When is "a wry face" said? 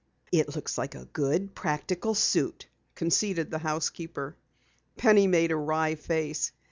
5.51-6.51